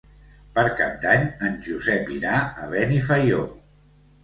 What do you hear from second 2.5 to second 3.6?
a Benifaió.